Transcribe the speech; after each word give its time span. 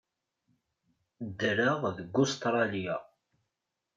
Ddreɣ 1.27 1.79
deg 1.97 2.13
Ustṛalya. 2.23 2.95